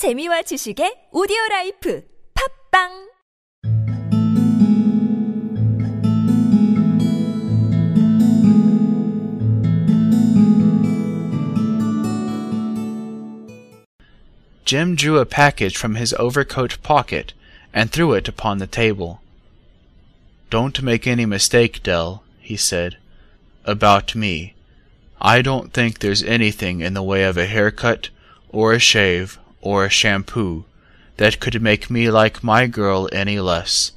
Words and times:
재미와 0.00 0.42
지식의 0.48 1.08
오디오 1.12 1.36
라이프 1.50 2.02
팝빵 2.72 3.10
Jim 14.64 14.94
drew 14.96 15.18
a 15.18 15.26
package 15.26 15.76
from 15.76 15.96
his 15.96 16.14
overcoat 16.14 16.80
pocket 16.82 17.34
and 17.74 17.92
threw 17.92 18.14
it 18.14 18.26
upon 18.26 18.56
the 18.56 18.66
table. 18.66 19.20
Don't 20.48 20.82
make 20.82 21.06
any 21.06 21.26
mistake, 21.26 21.82
Dell, 21.82 22.22
he 22.40 22.56
said, 22.56 22.96
about 23.66 24.14
me. 24.14 24.54
I 25.20 25.42
don't 25.42 25.74
think 25.74 25.98
there's 25.98 26.22
anything 26.22 26.80
in 26.80 26.94
the 26.94 27.02
way 27.02 27.24
of 27.24 27.36
a 27.36 27.44
haircut, 27.44 28.08
or 28.48 28.72
a 28.72 28.78
shave, 28.78 29.38
or 29.60 29.84
a 29.84 29.90
shampoo 29.90 30.64
that 31.16 31.40
could 31.40 31.60
make 31.60 31.90
me 31.90 32.10
like 32.10 32.42
my 32.42 32.66
girl 32.66 33.08
any 33.12 33.38
less. 33.38 33.92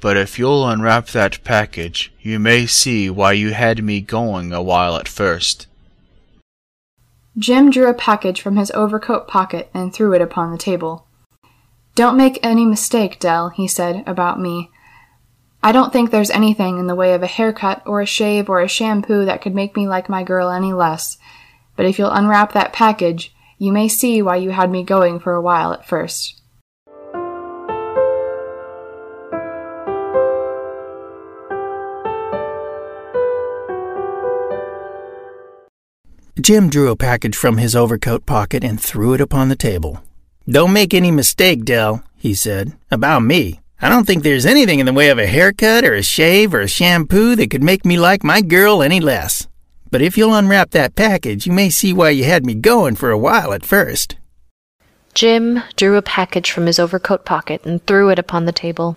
But 0.00 0.16
if 0.16 0.38
you'll 0.38 0.68
unwrap 0.68 1.08
that 1.08 1.42
package, 1.44 2.12
you 2.20 2.38
may 2.38 2.66
see 2.66 3.10
why 3.10 3.32
you 3.32 3.52
had 3.52 3.82
me 3.82 4.00
going 4.00 4.52
a 4.52 4.62
while 4.62 4.96
at 4.96 5.08
first. 5.08 5.66
Jim 7.36 7.70
drew 7.70 7.88
a 7.88 7.94
package 7.94 8.40
from 8.40 8.56
his 8.56 8.70
overcoat 8.72 9.28
pocket 9.28 9.70
and 9.72 9.92
threw 9.92 10.12
it 10.12 10.20
upon 10.20 10.50
the 10.50 10.58
table. 10.58 11.06
Don't 11.94 12.16
make 12.16 12.38
any 12.42 12.64
mistake, 12.64 13.18
Dell, 13.18 13.48
he 13.48 13.66
said, 13.66 14.04
about 14.06 14.40
me. 14.40 14.70
I 15.62 15.72
don't 15.72 15.92
think 15.92 16.10
there's 16.10 16.30
anything 16.30 16.78
in 16.78 16.86
the 16.86 16.94
way 16.94 17.14
of 17.14 17.22
a 17.22 17.26
haircut 17.26 17.82
or 17.84 18.00
a 18.00 18.06
shave 18.06 18.48
or 18.48 18.60
a 18.60 18.68
shampoo 18.68 19.24
that 19.24 19.42
could 19.42 19.54
make 19.54 19.76
me 19.76 19.88
like 19.88 20.08
my 20.08 20.22
girl 20.22 20.50
any 20.50 20.72
less. 20.72 21.18
But 21.74 21.86
if 21.86 21.98
you'll 21.98 22.10
unwrap 22.10 22.52
that 22.52 22.72
package, 22.72 23.34
you 23.58 23.72
may 23.72 23.88
see 23.88 24.22
why 24.22 24.36
you 24.36 24.50
had 24.50 24.70
me 24.70 24.82
going 24.82 25.20
for 25.20 25.34
a 25.34 25.42
while 25.42 25.72
at 25.72 25.86
first. 25.86 26.40
Jim 36.40 36.70
drew 36.70 36.88
a 36.90 36.96
package 36.96 37.34
from 37.34 37.56
his 37.56 37.74
overcoat 37.74 38.24
pocket 38.24 38.62
and 38.62 38.80
threw 38.80 39.12
it 39.12 39.20
upon 39.20 39.48
the 39.48 39.56
table. 39.56 40.02
Don't 40.48 40.72
make 40.72 40.94
any 40.94 41.10
mistake, 41.10 41.64
Dell, 41.64 42.04
he 42.14 42.32
said, 42.32 42.74
about 42.92 43.20
me. 43.22 43.60
I 43.82 43.88
don't 43.88 44.06
think 44.06 44.22
there's 44.22 44.46
anything 44.46 44.78
in 44.78 44.86
the 44.86 44.92
way 44.92 45.10
of 45.10 45.18
a 45.18 45.26
haircut 45.26 45.84
or 45.84 45.94
a 45.94 46.02
shave 46.02 46.54
or 46.54 46.60
a 46.60 46.68
shampoo 46.68 47.36
that 47.36 47.50
could 47.50 47.62
make 47.62 47.84
me 47.84 47.98
like 47.98 48.24
my 48.24 48.40
girl 48.40 48.82
any 48.82 49.00
less. 49.00 49.48
But 49.90 50.02
if 50.02 50.18
you'll 50.18 50.34
unwrap 50.34 50.70
that 50.70 50.94
package, 50.94 51.46
you 51.46 51.52
may 51.52 51.70
see 51.70 51.92
why 51.92 52.10
you 52.10 52.24
had 52.24 52.44
me 52.44 52.54
going 52.54 52.96
for 52.96 53.10
a 53.10 53.18
while 53.18 53.52
at 53.52 53.64
first. 53.64 54.16
Jim 55.14 55.62
drew 55.76 55.96
a 55.96 56.02
package 56.02 56.50
from 56.50 56.66
his 56.66 56.78
overcoat 56.78 57.24
pocket 57.24 57.64
and 57.64 57.84
threw 57.84 58.10
it 58.10 58.18
upon 58.18 58.44
the 58.44 58.52
table. 58.52 58.96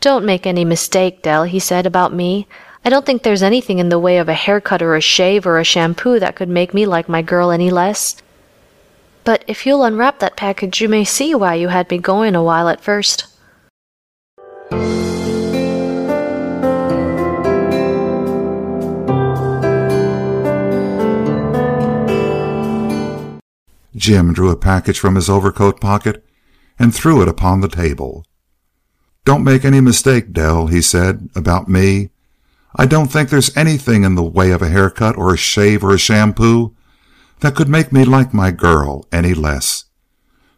Don't 0.00 0.24
make 0.24 0.46
any 0.46 0.64
mistake, 0.64 1.22
Dell, 1.22 1.44
he 1.44 1.58
said, 1.58 1.84
about 1.84 2.14
me. 2.14 2.46
I 2.84 2.88
don't 2.88 3.04
think 3.04 3.22
there's 3.22 3.42
anything 3.42 3.78
in 3.78 3.90
the 3.90 3.98
way 3.98 4.16
of 4.16 4.28
a 4.28 4.34
haircut 4.34 4.80
or 4.80 4.94
a 4.94 5.00
shave 5.00 5.46
or 5.46 5.58
a 5.58 5.64
shampoo 5.64 6.18
that 6.18 6.36
could 6.36 6.48
make 6.48 6.72
me 6.72 6.86
like 6.86 7.08
my 7.08 7.20
girl 7.20 7.50
any 7.50 7.70
less. 7.70 8.16
But 9.24 9.44
if 9.46 9.66
you'll 9.66 9.84
unwrap 9.84 10.20
that 10.20 10.36
package, 10.36 10.80
you 10.80 10.88
may 10.88 11.04
see 11.04 11.34
why 11.34 11.56
you 11.56 11.68
had 11.68 11.90
me 11.90 11.98
going 11.98 12.34
a 12.34 12.42
while 12.42 12.68
at 12.68 12.80
first. 12.80 13.26
Jim 24.00 24.32
drew 24.32 24.50
a 24.50 24.56
package 24.56 24.98
from 24.98 25.14
his 25.14 25.28
overcoat 25.28 25.80
pocket 25.80 26.24
and 26.78 26.94
threw 26.94 27.20
it 27.20 27.28
upon 27.28 27.60
the 27.60 27.68
table. 27.68 28.24
Don't 29.26 29.44
make 29.44 29.64
any 29.64 29.80
mistake, 29.80 30.32
Dell, 30.32 30.68
he 30.68 30.80
said, 30.80 31.28
about 31.36 31.68
me. 31.68 32.10
I 32.74 32.86
don't 32.86 33.08
think 33.08 33.28
there's 33.28 33.54
anything 33.56 34.02
in 34.02 34.14
the 34.14 34.22
way 34.22 34.50
of 34.52 34.62
a 34.62 34.68
haircut 34.68 35.16
or 35.18 35.34
a 35.34 35.36
shave 35.36 35.84
or 35.84 35.92
a 35.92 35.98
shampoo 35.98 36.74
that 37.40 37.54
could 37.54 37.68
make 37.68 37.92
me 37.92 38.04
like 38.04 38.32
my 38.32 38.50
girl 38.50 39.06
any 39.12 39.34
less. 39.34 39.84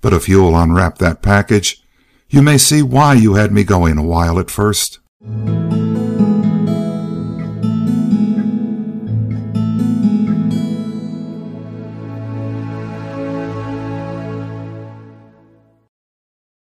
But 0.00 0.12
if 0.12 0.28
you'll 0.28 0.56
unwrap 0.56 0.98
that 0.98 1.22
package, 1.22 1.82
you 2.28 2.42
may 2.42 2.58
see 2.58 2.82
why 2.82 3.14
you 3.14 3.34
had 3.34 3.52
me 3.52 3.64
going 3.64 3.98
a 3.98 4.02
while 4.02 4.38
at 4.38 4.50
first. 4.50 5.00